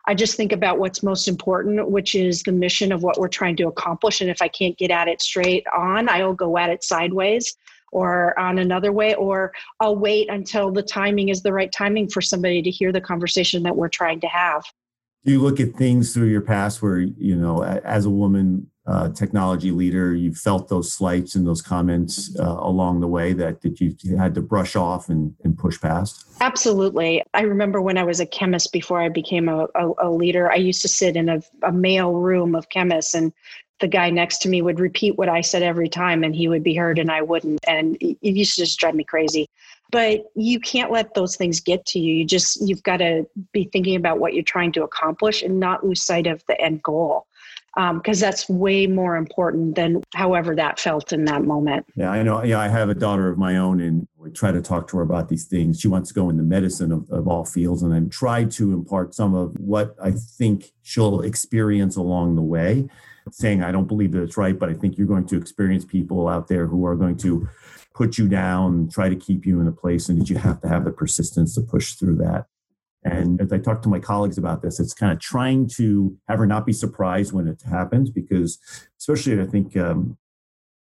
I 0.06 0.14
just 0.14 0.36
think 0.36 0.52
about 0.52 0.78
what's 0.78 1.02
most 1.02 1.26
important, 1.26 1.90
which 1.90 2.14
is 2.14 2.44
the 2.44 2.52
mission 2.52 2.92
of 2.92 3.02
what 3.02 3.18
we're 3.18 3.28
trying 3.28 3.56
to 3.56 3.66
accomplish. 3.66 4.20
And 4.20 4.30
if 4.30 4.40
I 4.40 4.48
can't 4.48 4.78
get 4.78 4.92
at 4.92 5.08
it 5.08 5.20
straight 5.20 5.66
on, 5.76 6.08
I'll 6.08 6.32
go 6.32 6.56
at 6.56 6.70
it 6.70 6.84
sideways 6.84 7.56
or 7.92 8.38
on 8.38 8.58
another 8.58 8.92
way, 8.92 9.14
or 9.14 9.52
I'll 9.80 9.96
wait 9.96 10.28
until 10.30 10.70
the 10.70 10.82
timing 10.82 11.28
is 11.28 11.42
the 11.42 11.52
right 11.52 11.72
timing 11.72 12.08
for 12.08 12.20
somebody 12.20 12.62
to 12.62 12.70
hear 12.70 12.92
the 12.92 13.00
conversation 13.00 13.62
that 13.64 13.76
we're 13.76 13.88
trying 13.88 14.20
to 14.20 14.28
have. 14.28 14.64
Do 15.24 15.32
you 15.32 15.40
look 15.40 15.60
at 15.60 15.74
things 15.74 16.14
through 16.14 16.28
your 16.28 16.40
past 16.40 16.80
where 16.80 16.98
you 16.98 17.36
know 17.36 17.62
as 17.62 18.06
a 18.06 18.10
woman 18.10 18.70
uh, 18.86 19.10
technology 19.10 19.70
leader 19.70 20.14
you 20.14 20.32
felt 20.32 20.68
those 20.68 20.90
slights 20.90 21.34
and 21.34 21.46
those 21.46 21.60
comments 21.60 22.34
uh, 22.40 22.56
along 22.60 23.00
the 23.00 23.06
way 23.06 23.34
that, 23.34 23.60
that 23.60 23.80
you 23.80 23.94
had 24.16 24.34
to 24.34 24.40
brush 24.40 24.76
off 24.76 25.10
and, 25.10 25.34
and 25.44 25.58
push 25.58 25.78
past? 25.78 26.24
Absolutely. 26.40 27.22
I 27.34 27.42
remember 27.42 27.82
when 27.82 27.98
i 27.98 28.04
was 28.04 28.20
a 28.20 28.26
chemist 28.26 28.72
before 28.72 29.02
i 29.02 29.10
became 29.10 29.48
a, 29.48 29.66
a, 29.74 29.90
a 30.04 30.10
leader 30.10 30.50
i 30.50 30.54
used 30.54 30.80
to 30.82 30.88
sit 30.88 31.16
in 31.16 31.28
a, 31.28 31.42
a 31.62 31.72
male 31.72 32.14
room 32.14 32.54
of 32.54 32.70
chemists 32.70 33.14
and 33.14 33.32
the 33.80 33.88
guy 33.88 34.10
next 34.10 34.38
to 34.38 34.48
me 34.48 34.62
would 34.62 34.80
repeat 34.80 35.16
what 35.16 35.28
i 35.28 35.40
said 35.40 35.62
every 35.62 35.88
time 35.88 36.24
and 36.24 36.34
he 36.34 36.48
would 36.48 36.62
be 36.62 36.74
heard 36.74 36.98
and 36.98 37.10
i 37.10 37.22
wouldn't 37.22 37.60
and 37.66 37.96
it 38.00 38.18
used 38.22 38.54
to 38.54 38.62
just 38.62 38.78
drive 38.78 38.94
me 38.94 39.04
crazy 39.04 39.48
but 39.90 40.24
you 40.34 40.60
can't 40.60 40.92
let 40.92 41.14
those 41.14 41.36
things 41.36 41.60
get 41.60 41.84
to 41.86 41.98
you 41.98 42.14
you 42.14 42.24
just 42.24 42.60
you've 42.66 42.82
got 42.82 42.98
to 42.98 43.26
be 43.52 43.68
thinking 43.72 43.96
about 43.96 44.18
what 44.18 44.34
you're 44.34 44.42
trying 44.42 44.72
to 44.72 44.82
accomplish 44.82 45.42
and 45.42 45.58
not 45.58 45.84
lose 45.84 46.02
sight 46.02 46.26
of 46.26 46.42
the 46.46 46.60
end 46.60 46.82
goal 46.82 47.26
because 47.78 48.22
um, 48.22 48.26
that's 48.26 48.48
way 48.48 48.88
more 48.88 49.16
important 49.16 49.76
than 49.76 50.02
however 50.14 50.54
that 50.56 50.80
felt 50.80 51.12
in 51.12 51.24
that 51.26 51.44
moment. 51.44 51.86
Yeah, 51.94 52.10
I 52.10 52.24
know. 52.24 52.42
Yeah, 52.42 52.58
I 52.58 52.66
have 52.66 52.88
a 52.88 52.94
daughter 52.94 53.28
of 53.28 53.38
my 53.38 53.56
own, 53.56 53.80
and 53.80 54.08
we 54.16 54.30
try 54.30 54.50
to 54.50 54.60
talk 54.60 54.88
to 54.88 54.96
her 54.96 55.02
about 55.04 55.28
these 55.28 55.44
things. 55.44 55.78
She 55.78 55.86
wants 55.86 56.08
to 56.08 56.14
go 56.14 56.28
in 56.28 56.38
the 56.38 56.42
medicine 56.42 56.90
of, 56.90 57.08
of 57.10 57.28
all 57.28 57.44
fields, 57.44 57.82
and 57.82 57.92
then 57.92 58.08
try 58.08 58.44
to 58.44 58.72
impart 58.72 59.14
some 59.14 59.32
of 59.32 59.56
what 59.60 59.94
I 60.02 60.10
think 60.10 60.72
she'll 60.82 61.20
experience 61.20 61.94
along 61.94 62.34
the 62.34 62.42
way. 62.42 62.88
Saying 63.30 63.62
I 63.62 63.72
don't 63.72 63.88
believe 63.88 64.12
that 64.12 64.22
it's 64.22 64.36
right, 64.36 64.58
but 64.58 64.68
I 64.68 64.74
think 64.74 64.96
you're 64.96 65.06
going 65.06 65.26
to 65.26 65.36
experience 65.36 65.84
people 65.84 66.28
out 66.28 66.48
there 66.48 66.66
who 66.66 66.86
are 66.86 66.96
going 66.96 67.16
to 67.18 67.48
put 67.94 68.18
you 68.18 68.28
down, 68.28 68.88
try 68.88 69.08
to 69.08 69.16
keep 69.16 69.44
you 69.44 69.60
in 69.60 69.66
a 69.66 69.72
place, 69.72 70.08
and 70.08 70.20
that 70.20 70.30
you 70.30 70.38
have 70.38 70.60
to 70.60 70.68
have 70.68 70.84
the 70.84 70.92
persistence 70.92 71.54
to 71.54 71.60
push 71.60 71.94
through 71.94 72.16
that. 72.16 72.46
And 73.04 73.40
as 73.40 73.52
I 73.52 73.58
talk 73.58 73.82
to 73.82 73.88
my 73.88 74.00
colleagues 74.00 74.38
about 74.38 74.62
this, 74.62 74.80
it's 74.80 74.94
kind 74.94 75.12
of 75.12 75.20
trying 75.20 75.68
to 75.76 76.16
have 76.28 76.38
her 76.38 76.46
not 76.46 76.66
be 76.66 76.72
surprised 76.72 77.32
when 77.32 77.48
it 77.48 77.62
happens, 77.62 78.10
because 78.10 78.58
especially 78.98 79.40
I 79.40 79.46
think 79.46 79.76
um, 79.76 80.16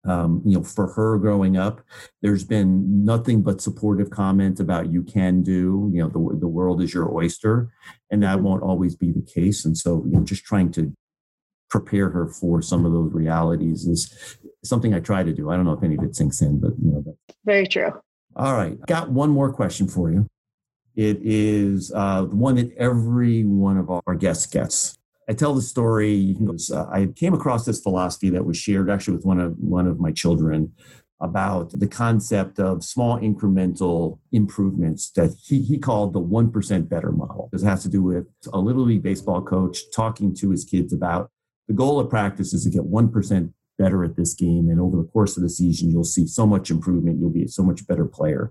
um, 0.04 0.42
you 0.44 0.56
know, 0.56 0.64
for 0.64 0.92
her 0.94 1.16
growing 1.18 1.56
up, 1.56 1.80
there's 2.22 2.44
been 2.44 3.04
nothing 3.04 3.42
but 3.42 3.60
supportive 3.60 4.10
comments 4.10 4.60
about 4.60 4.92
you 4.92 5.02
can 5.02 5.42
do, 5.42 5.90
you 5.92 6.02
know, 6.02 6.08
the, 6.08 6.40
the 6.40 6.48
world 6.48 6.82
is 6.82 6.92
your 6.92 7.12
oyster, 7.14 7.72
and 8.10 8.22
that 8.22 8.36
mm-hmm. 8.36 8.46
won't 8.46 8.62
always 8.62 8.96
be 8.96 9.12
the 9.12 9.22
case. 9.22 9.64
And 9.64 9.78
so, 9.78 10.04
you 10.04 10.18
know, 10.18 10.24
just 10.24 10.44
trying 10.44 10.72
to 10.72 10.92
prepare 11.72 12.10
her 12.10 12.28
for 12.28 12.60
some 12.60 12.84
of 12.84 12.92
those 12.92 13.12
realities 13.12 13.86
is 13.86 14.38
something 14.62 14.92
I 14.92 15.00
try 15.00 15.22
to 15.24 15.32
do. 15.32 15.50
I 15.50 15.56
don't 15.56 15.64
know 15.64 15.72
if 15.72 15.82
any 15.82 15.96
of 15.96 16.04
it 16.04 16.14
sinks 16.14 16.42
in, 16.42 16.60
but 16.60 16.72
you 16.78 16.92
know. 16.92 17.02
That's... 17.04 17.38
Very 17.44 17.66
true. 17.66 17.92
All 18.36 18.54
right, 18.54 18.78
got 18.86 19.10
one 19.10 19.30
more 19.30 19.52
question 19.52 19.88
for 19.88 20.12
you. 20.12 20.26
It 20.94 21.18
is 21.22 21.90
uh, 21.94 22.22
the 22.22 22.36
one 22.36 22.56
that 22.56 22.76
every 22.76 23.44
one 23.44 23.78
of 23.78 23.90
our 23.90 24.14
guests 24.14 24.46
gets. 24.46 24.98
I 25.28 25.32
tell 25.32 25.54
the 25.54 25.62
story. 25.62 26.12
You 26.12 26.36
know, 26.40 26.56
uh, 26.76 26.86
I 26.92 27.06
came 27.06 27.32
across 27.32 27.64
this 27.64 27.80
philosophy 27.80 28.28
that 28.30 28.44
was 28.44 28.58
shared 28.58 28.90
actually 28.90 29.16
with 29.16 29.24
one 29.24 29.40
of 29.40 29.56
one 29.58 29.86
of 29.86 29.98
my 29.98 30.12
children 30.12 30.72
about 31.22 31.70
the 31.78 31.86
concept 31.86 32.58
of 32.58 32.84
small 32.84 33.18
incremental 33.20 34.18
improvements 34.32 35.10
that 35.12 35.30
he, 35.46 35.62
he 35.62 35.78
called 35.78 36.12
the 36.12 36.20
1% 36.20 36.88
better 36.88 37.12
model. 37.12 37.48
This 37.52 37.62
has 37.62 37.84
to 37.84 37.88
do 37.88 38.02
with 38.02 38.26
a 38.52 38.58
Little 38.58 38.82
League 38.82 39.04
baseball 39.04 39.40
coach 39.40 39.78
talking 39.94 40.34
to 40.34 40.50
his 40.50 40.64
kids 40.64 40.92
about 40.92 41.30
the 41.68 41.74
goal 41.74 42.00
of 42.00 42.10
practice 42.10 42.52
is 42.52 42.64
to 42.64 42.70
get 42.70 42.82
1% 42.82 43.52
better 43.78 44.04
at 44.04 44.16
this 44.16 44.34
game. 44.34 44.68
And 44.68 44.80
over 44.80 44.96
the 44.96 45.08
course 45.08 45.36
of 45.36 45.42
the 45.42 45.48
season, 45.48 45.90
you'll 45.90 46.04
see 46.04 46.26
so 46.26 46.46
much 46.46 46.70
improvement. 46.70 47.18
You'll 47.20 47.30
be 47.30 47.44
a 47.44 47.48
so 47.48 47.62
much 47.62 47.86
better 47.86 48.04
player. 48.04 48.50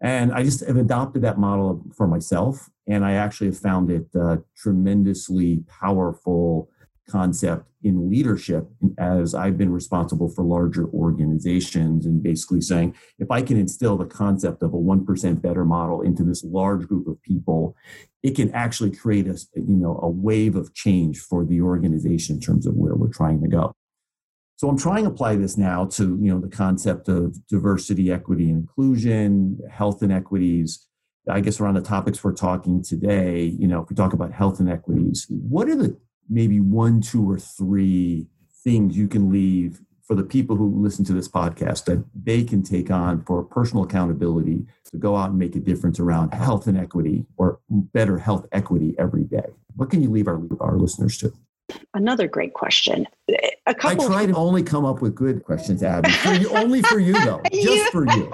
And 0.00 0.32
I 0.32 0.42
just 0.42 0.64
have 0.66 0.76
adopted 0.76 1.22
that 1.22 1.38
model 1.38 1.84
for 1.96 2.06
myself. 2.06 2.68
And 2.86 3.04
I 3.04 3.12
actually 3.12 3.48
have 3.48 3.58
found 3.58 3.90
it 3.90 4.06
a 4.14 4.42
tremendously 4.56 5.64
powerful 5.68 6.70
concept 7.08 7.66
in 7.82 8.10
leadership 8.10 8.66
as 8.98 9.34
I've 9.34 9.56
been 9.56 9.72
responsible 9.72 10.28
for 10.28 10.42
larger 10.42 10.88
organizations 10.88 12.04
and 12.04 12.20
basically 12.20 12.60
saying 12.60 12.96
if 13.18 13.30
I 13.30 13.42
can 13.42 13.56
instill 13.56 13.96
the 13.96 14.06
concept 14.06 14.62
of 14.62 14.74
a 14.74 14.76
1% 14.76 15.40
better 15.40 15.64
model 15.64 16.02
into 16.02 16.24
this 16.24 16.42
large 16.42 16.88
group 16.88 17.06
of 17.06 17.15
people, 17.26 17.76
it 18.22 18.36
can 18.36 18.50
actually 18.52 18.90
create 18.90 19.26
a, 19.26 19.38
you 19.54 19.76
know, 19.76 19.98
a 20.02 20.08
wave 20.08 20.56
of 20.56 20.74
change 20.74 21.18
for 21.18 21.44
the 21.44 21.60
organization 21.60 22.36
in 22.36 22.40
terms 22.40 22.66
of 22.66 22.74
where 22.74 22.94
we're 22.94 23.12
trying 23.12 23.40
to 23.42 23.48
go. 23.48 23.74
So 24.56 24.70
I'm 24.70 24.78
trying 24.78 25.04
to 25.04 25.10
apply 25.10 25.36
this 25.36 25.58
now 25.58 25.84
to 25.84 26.18
you 26.20 26.32
know 26.32 26.40
the 26.40 26.48
concept 26.48 27.08
of 27.08 27.36
diversity, 27.46 28.10
equity, 28.10 28.48
and 28.50 28.60
inclusion, 28.60 29.58
health 29.70 30.02
inequities. 30.02 30.86
I 31.28 31.40
guess 31.40 31.60
around 31.60 31.74
the 31.74 31.82
topics 31.82 32.24
we're 32.24 32.32
talking 32.32 32.82
today, 32.82 33.42
you 33.42 33.68
know, 33.68 33.82
if 33.82 33.90
we 33.90 33.96
talk 33.96 34.12
about 34.12 34.32
health 34.32 34.60
inequities, 34.60 35.26
what 35.28 35.68
are 35.68 35.76
the 35.76 35.98
maybe 36.30 36.60
one, 36.60 37.00
two, 37.00 37.30
or 37.30 37.38
three 37.38 38.28
things 38.64 38.96
you 38.96 39.08
can 39.08 39.30
leave 39.30 39.80
for 40.06 40.14
the 40.14 40.22
people 40.22 40.56
who 40.56 40.72
listen 40.80 41.04
to 41.04 41.12
this 41.12 41.28
podcast 41.28 41.84
that 41.86 42.04
they 42.14 42.44
can 42.44 42.62
take 42.62 42.90
on 42.90 43.24
for 43.24 43.42
personal 43.42 43.84
accountability 43.84 44.64
to 44.84 44.96
go 44.96 45.16
out 45.16 45.30
and 45.30 45.38
make 45.38 45.56
a 45.56 45.60
difference 45.60 45.98
around 45.98 46.32
health 46.32 46.68
inequity 46.68 47.26
or 47.36 47.58
better 47.68 48.18
health 48.18 48.46
equity 48.52 48.94
every 48.98 49.24
day? 49.24 49.46
What 49.74 49.90
can 49.90 50.02
you 50.02 50.10
leave 50.10 50.28
our, 50.28 50.40
our 50.60 50.76
listeners 50.76 51.18
to? 51.18 51.32
Another 51.94 52.28
great 52.28 52.54
question. 52.54 53.06
A 53.66 53.74
couple. 53.74 54.04
I 54.04 54.06
try 54.06 54.26
to 54.26 54.34
only 54.34 54.62
come 54.62 54.84
up 54.84 55.02
with 55.02 55.16
good 55.16 55.42
questions, 55.42 55.82
Abby. 55.82 56.10
For 56.10 56.34
you, 56.34 56.48
only 56.50 56.82
for 56.82 57.00
you, 57.00 57.12
though, 57.24 57.42
just 57.52 57.90
for 57.90 58.06
you. 58.06 58.30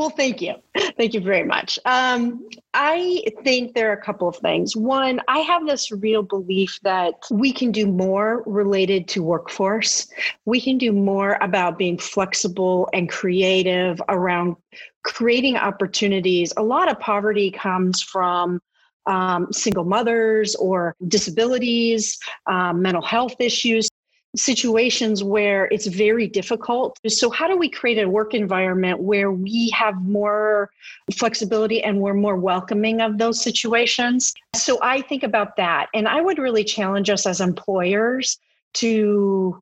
Well, 0.00 0.08
thank 0.08 0.40
you. 0.40 0.54
Thank 0.96 1.12
you 1.12 1.20
very 1.20 1.44
much. 1.44 1.78
Um, 1.84 2.48
I 2.72 3.22
think 3.44 3.74
there 3.74 3.90
are 3.90 3.92
a 3.92 4.02
couple 4.02 4.26
of 4.26 4.36
things. 4.36 4.74
One, 4.74 5.20
I 5.28 5.40
have 5.40 5.66
this 5.66 5.92
real 5.92 6.22
belief 6.22 6.80
that 6.84 7.16
we 7.30 7.52
can 7.52 7.70
do 7.70 7.86
more 7.86 8.42
related 8.46 9.08
to 9.08 9.22
workforce. 9.22 10.08
We 10.46 10.58
can 10.58 10.78
do 10.78 10.90
more 10.90 11.36
about 11.42 11.76
being 11.76 11.98
flexible 11.98 12.88
and 12.94 13.10
creative 13.10 14.00
around 14.08 14.56
creating 15.02 15.58
opportunities. 15.58 16.54
A 16.56 16.62
lot 16.62 16.90
of 16.90 16.98
poverty 16.98 17.50
comes 17.50 18.00
from 18.00 18.58
um, 19.04 19.52
single 19.52 19.84
mothers 19.84 20.54
or 20.54 20.96
disabilities, 21.08 22.18
um, 22.46 22.80
mental 22.80 23.02
health 23.02 23.34
issues, 23.38 23.90
situations 24.36 25.24
where 25.24 25.66
it's 25.72 25.86
very 25.86 26.26
difficult. 26.26 26.98
So, 27.08 27.30
how 27.30 27.48
do 27.48 27.56
we 27.56 27.68
create 27.68 27.98
a 27.98 28.08
work 28.08 28.34
environment 28.34 29.00
where 29.00 29.32
we 29.32 29.70
have 29.70 30.00
more 30.02 30.70
flexibility 31.16 31.82
and 31.82 32.00
we're 32.00 32.14
more 32.14 32.36
welcoming 32.36 33.00
of 33.00 33.18
those 33.18 33.42
situations? 33.42 34.32
So, 34.54 34.78
I 34.82 35.02
think 35.02 35.22
about 35.22 35.56
that. 35.56 35.88
And 35.94 36.06
I 36.06 36.20
would 36.20 36.38
really 36.38 36.64
challenge 36.64 37.10
us 37.10 37.26
as 37.26 37.40
employers 37.40 38.38
to 38.74 39.60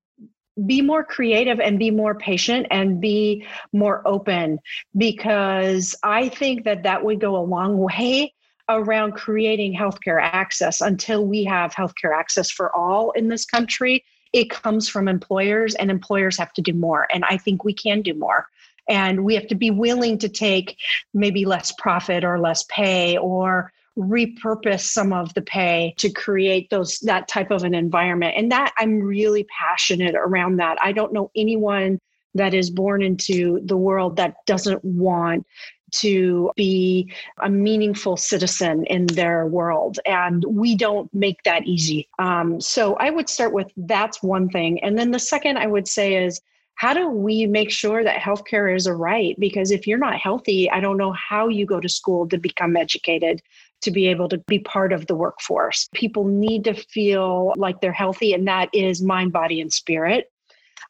be 0.66 0.82
more 0.82 1.04
creative 1.04 1.60
and 1.60 1.78
be 1.78 1.90
more 1.90 2.16
patient 2.16 2.66
and 2.70 3.00
be 3.00 3.46
more 3.72 4.02
open 4.06 4.58
because 4.96 5.94
I 6.02 6.28
think 6.28 6.64
that 6.64 6.82
that 6.82 7.04
would 7.04 7.20
go 7.20 7.36
a 7.36 7.44
long 7.46 7.78
way 7.78 8.34
around 8.68 9.12
creating 9.12 9.74
healthcare 9.74 10.20
access 10.20 10.80
until 10.80 11.24
we 11.24 11.44
have 11.44 11.72
healthcare 11.72 12.14
access 12.14 12.50
for 12.50 12.74
all 12.76 13.12
in 13.12 13.28
this 13.28 13.46
country 13.46 14.04
it 14.32 14.50
comes 14.50 14.88
from 14.88 15.08
employers 15.08 15.74
and 15.74 15.90
employers 15.90 16.36
have 16.36 16.52
to 16.52 16.62
do 16.62 16.72
more 16.72 17.06
and 17.12 17.24
i 17.24 17.36
think 17.36 17.64
we 17.64 17.72
can 17.72 18.02
do 18.02 18.14
more. 18.14 18.48
And 18.88 19.24
we 19.24 19.34
have 19.34 19.46
to 19.48 19.54
be 19.54 19.70
willing 19.70 20.18
to 20.18 20.28
take 20.28 20.78
maybe 21.12 21.44
less 21.44 21.72
profit 21.72 22.24
or 22.24 22.40
less 22.40 22.64
pay 22.64 23.18
or 23.18 23.70
repurpose 23.98 24.80
some 24.80 25.12
of 25.12 25.34
the 25.34 25.42
pay 25.42 25.94
to 25.98 26.08
create 26.08 26.70
those 26.70 26.98
that 27.00 27.28
type 27.28 27.50
of 27.50 27.64
an 27.64 27.74
environment. 27.74 28.34
And 28.36 28.50
that 28.52 28.72
i'm 28.78 29.00
really 29.00 29.44
passionate 29.44 30.14
around 30.14 30.56
that. 30.56 30.78
I 30.80 30.92
don't 30.92 31.12
know 31.12 31.30
anyone 31.36 31.98
that 32.34 32.54
is 32.54 32.70
born 32.70 33.02
into 33.02 33.60
the 33.64 33.76
world 33.76 34.16
that 34.16 34.36
doesn't 34.46 34.84
want 34.84 35.46
to 35.92 36.50
be 36.56 37.12
a 37.40 37.48
meaningful 37.48 38.16
citizen 38.16 38.84
in 38.86 39.06
their 39.06 39.46
world. 39.46 39.98
And 40.06 40.44
we 40.44 40.76
don't 40.76 41.12
make 41.14 41.42
that 41.44 41.66
easy. 41.66 42.08
Um, 42.18 42.60
so 42.60 42.94
I 42.94 43.10
would 43.10 43.28
start 43.28 43.52
with 43.52 43.70
that's 43.76 44.22
one 44.22 44.48
thing. 44.48 44.82
And 44.82 44.98
then 44.98 45.10
the 45.10 45.18
second 45.18 45.58
I 45.58 45.66
would 45.66 45.88
say 45.88 46.24
is, 46.24 46.40
how 46.74 46.94
do 46.94 47.08
we 47.08 47.44
make 47.44 47.72
sure 47.72 48.04
that 48.04 48.20
healthcare 48.20 48.74
is 48.74 48.86
a 48.86 48.94
right? 48.94 49.34
Because 49.40 49.72
if 49.72 49.84
you're 49.84 49.98
not 49.98 50.14
healthy, 50.14 50.70
I 50.70 50.78
don't 50.78 50.96
know 50.96 51.10
how 51.12 51.48
you 51.48 51.66
go 51.66 51.80
to 51.80 51.88
school 51.88 52.28
to 52.28 52.38
become 52.38 52.76
educated 52.76 53.42
to 53.80 53.90
be 53.90 54.06
able 54.06 54.28
to 54.28 54.38
be 54.46 54.60
part 54.60 54.92
of 54.92 55.06
the 55.06 55.14
workforce. 55.14 55.88
People 55.92 56.24
need 56.24 56.64
to 56.64 56.74
feel 56.74 57.52
like 57.56 57.80
they're 57.80 57.92
healthy, 57.92 58.32
and 58.32 58.46
that 58.46 58.68
is 58.72 59.02
mind, 59.02 59.32
body, 59.32 59.60
and 59.60 59.72
spirit 59.72 60.30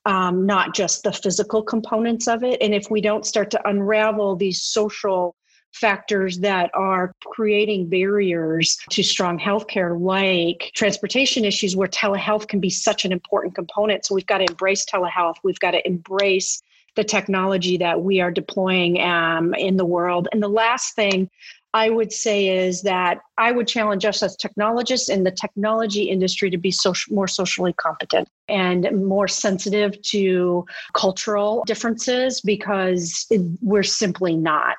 um, 0.07 0.47
not 0.47 0.75
just 0.75 1.03
the 1.03 1.13
physical 1.13 1.63
components 1.63 2.29
of 2.29 2.43
it. 2.43 2.61
And 2.61 2.75
if 2.75 2.91
we 2.91 3.01
don't 3.01 3.27
start 3.27 3.51
to 3.53 3.69
unravel 3.69 4.37
these 4.37 4.63
social 4.63 5.35
factors 5.73 6.39
that 6.39 6.71
are 6.75 7.13
creating 7.27 7.89
barriers 7.89 8.79
to 8.91 9.03
strong 9.03 9.39
healthcare, 9.39 10.01
like 10.01 10.71
transportation 10.75 11.45
issues, 11.45 11.77
where 11.77 11.89
telehealth 11.89 12.49
can 12.49 12.61
be 12.61 12.71
such 12.71 13.05
an 13.05 13.13
important 13.13 13.55
component. 13.55 14.07
So 14.07 14.15
we've 14.15 14.27
got 14.27 14.39
to 14.39 14.47
embrace 14.49 14.85
telehealth. 14.87 15.35
We've 15.45 15.61
got 15.61 15.73
to 15.73 15.87
embrace 15.87 16.63
the 16.97 17.05
technology 17.05 17.77
that 17.77 18.03
we 18.03 18.21
are 18.21 18.31
deploying 18.31 19.01
um, 19.01 19.55
in 19.55 19.77
the 19.77 19.85
world. 19.85 20.27
And 20.33 20.43
the 20.43 20.49
last 20.49 20.97
thing 20.97 21.31
I 21.75 21.91
would 21.91 22.13
say 22.13 22.49
is 22.49 22.83
that 22.83 23.21
I 23.37 23.53
would 23.53 23.69
challenge 23.69 24.05
us 24.05 24.23
as 24.23 24.37
technologists 24.37 25.09
in 25.09 25.25
the 25.25 25.31
technology 25.31 26.05
industry 26.05 26.51
to 26.51 26.59
be 26.59 26.71
social, 26.71 27.15
more 27.15 27.29
socially 27.29 27.75
competent 27.75 28.29
and 28.49 28.89
more 29.07 29.29
sensitive 29.29 30.01
to 30.03 30.65
cultural 30.95 31.63
differences 31.67 32.41
because 32.41 33.27
it, 33.31 33.43
we're 33.61 33.83
simply 33.83 34.37
not. 34.37 34.77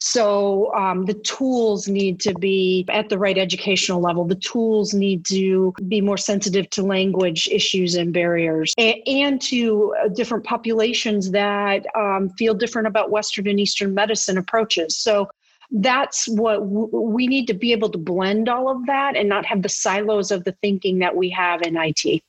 So 0.00 0.72
um, 0.74 1.06
the 1.06 1.14
tools 1.14 1.88
need 1.88 2.20
to 2.20 2.34
be 2.34 2.84
at 2.88 3.08
the 3.08 3.18
right 3.18 3.36
educational 3.36 4.00
level. 4.00 4.24
The 4.24 4.36
tools 4.36 4.94
need 4.94 5.24
to 5.26 5.74
be 5.88 6.00
more 6.00 6.16
sensitive 6.16 6.70
to 6.70 6.82
language 6.84 7.48
issues 7.50 7.96
and 7.96 8.12
barriers, 8.12 8.72
and, 8.78 8.96
and 9.06 9.42
to 9.42 9.94
uh, 10.04 10.08
different 10.08 10.44
populations 10.44 11.32
that 11.32 11.84
um, 11.96 12.30
feel 12.38 12.54
different 12.54 12.86
about 12.86 13.10
Western 13.10 13.48
and 13.48 13.58
Eastern 13.58 13.92
medicine 13.92 14.38
approaches. 14.38 14.96
So 14.96 15.28
that's 15.70 16.26
what 16.28 16.60
w- 16.60 16.88
we 16.92 17.26
need 17.26 17.46
to 17.46 17.54
be 17.54 17.72
able 17.72 17.90
to 17.90 17.98
blend 17.98 18.48
all 18.48 18.70
of 18.70 18.86
that 18.86 19.16
and 19.16 19.28
not 19.28 19.44
have 19.46 19.62
the 19.62 19.68
silos 19.68 20.30
of 20.30 20.44
the 20.44 20.52
thinking 20.62 20.98
that 21.00 21.16
we 21.16 21.30
have 21.30 21.62
in 21.62 21.76
IT. 21.76 22.22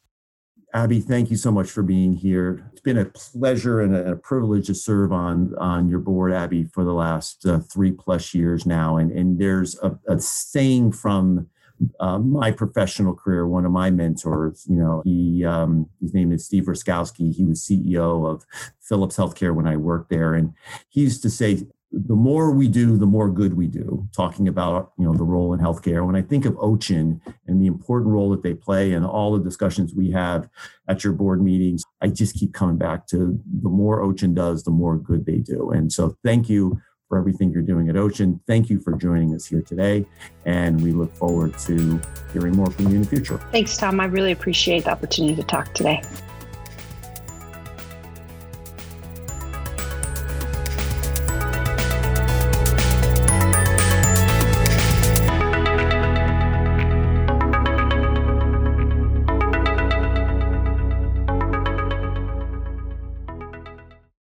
Abby, 0.73 0.99
thank 0.99 1.31
you 1.31 1.37
so 1.37 1.51
much 1.51 1.71
for 1.71 1.81
being 1.81 2.13
here. 2.13 2.69
It's 2.71 2.81
been 2.81 2.99
a 2.99 3.05
pleasure 3.05 3.81
and 3.81 3.95
a, 3.95 4.15
privilege 4.17 4.67
to 4.67 4.75
serve 4.75 5.11
on 5.11 5.55
on 5.57 5.89
your 5.89 5.99
board, 5.99 6.31
Abby, 6.31 6.65
for 6.65 6.83
the 6.83 6.93
last 6.93 7.43
uh, 7.45 7.59
three 7.59 7.91
plus 7.91 8.35
years 8.35 8.67
now. 8.67 8.97
And 8.97 9.11
and 9.11 9.39
there's 9.39 9.79
a, 9.79 9.97
a 10.07 10.19
saying 10.19 10.91
from 10.91 11.47
uh, 11.99 12.19
my 12.19 12.51
professional 12.51 13.15
career, 13.15 13.47
one 13.47 13.65
of 13.65 13.71
my 13.71 13.89
mentors, 13.89 14.65
you 14.69 14.75
know, 14.75 15.01
he 15.03 15.43
um, 15.43 15.89
his 15.99 16.13
name 16.13 16.31
is 16.31 16.45
Steve 16.45 16.65
Rusckowski. 16.65 17.33
He 17.33 17.45
was 17.45 17.61
CEO 17.61 18.29
of 18.29 18.45
Philips 18.79 19.17
Healthcare 19.17 19.55
when 19.55 19.65
I 19.67 19.75
worked 19.75 20.11
there, 20.11 20.35
and 20.35 20.53
he 20.89 21.01
used 21.01 21.23
to 21.23 21.31
say, 21.31 21.65
the 21.91 22.15
more 22.15 22.51
we 22.51 22.67
do, 22.67 22.97
the 22.97 23.05
more 23.05 23.29
good 23.29 23.55
we 23.55 23.67
do. 23.67 24.07
Talking 24.15 24.47
about 24.47 24.91
you 24.97 25.05
know 25.05 25.13
the 25.13 25.23
role 25.23 25.53
in 25.53 25.59
healthcare. 25.59 26.05
When 26.05 26.15
I 26.15 26.21
think 26.21 26.45
of 26.45 26.55
OCHIN 26.57 27.19
and 27.47 27.61
the 27.61 27.67
important 27.67 28.11
role 28.11 28.29
that 28.29 28.43
they 28.43 28.53
play 28.53 28.93
and 28.93 29.05
all 29.05 29.33
the 29.33 29.43
discussions 29.43 29.93
we 29.95 30.11
have 30.11 30.49
at 30.87 31.03
your 31.03 31.13
board 31.13 31.41
meetings, 31.41 31.83
I 32.01 32.07
just 32.07 32.35
keep 32.35 32.53
coming 32.53 32.77
back 32.77 33.07
to 33.07 33.39
the 33.61 33.69
more 33.69 34.01
OCHIN 34.01 34.35
does, 34.35 34.63
the 34.63 34.71
more 34.71 34.97
good 34.97 35.25
they 35.25 35.37
do. 35.37 35.71
And 35.71 35.91
so 35.91 36.15
thank 36.23 36.47
you 36.49 36.79
for 37.07 37.17
everything 37.17 37.51
you're 37.51 37.63
doing 37.63 37.89
at 37.89 37.95
OCHIN. 37.95 38.39
Thank 38.45 38.69
you 38.69 38.79
for 38.79 38.93
joining 38.93 39.33
us 39.33 39.47
here 39.47 39.63
today. 39.63 40.05
And 40.45 40.79
we 40.81 40.91
look 40.91 41.15
forward 41.15 41.57
to 41.59 41.99
hearing 42.31 42.55
more 42.55 42.69
from 42.69 42.89
you 42.89 42.95
in 42.97 43.01
the 43.01 43.07
future. 43.07 43.39
Thanks, 43.51 43.75
Tom. 43.77 43.99
I 43.99 44.05
really 44.05 44.31
appreciate 44.31 44.83
the 44.83 44.91
opportunity 44.91 45.35
to 45.35 45.43
talk 45.43 45.73
today. 45.73 46.03